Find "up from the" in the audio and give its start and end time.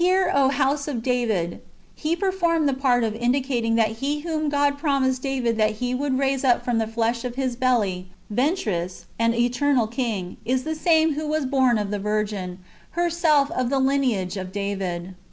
6.43-6.87